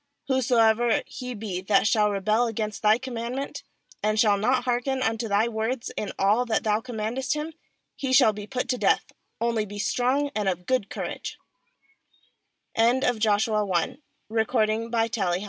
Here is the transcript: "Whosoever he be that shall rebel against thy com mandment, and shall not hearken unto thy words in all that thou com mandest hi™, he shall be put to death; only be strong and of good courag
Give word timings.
"Whosoever 0.29 1.03
he 1.05 1.35
be 1.35 1.61
that 1.61 1.85
shall 1.85 2.09
rebel 2.09 2.47
against 2.47 2.81
thy 2.81 2.97
com 2.97 3.13
mandment, 3.13 3.61
and 4.01 4.19
shall 4.19 4.35
not 4.35 4.63
hearken 4.63 5.03
unto 5.03 5.27
thy 5.27 5.47
words 5.47 5.91
in 5.95 6.11
all 6.17 6.43
that 6.47 6.63
thou 6.63 6.81
com 6.81 6.95
mandest 6.97 7.35
hi™, 7.35 7.53
he 7.95 8.11
shall 8.11 8.33
be 8.33 8.47
put 8.47 8.67
to 8.69 8.79
death; 8.79 9.11
only 9.39 9.63
be 9.63 9.77
strong 9.77 10.31
and 10.35 10.49
of 10.49 10.65
good 10.65 10.89
courag 10.89 11.35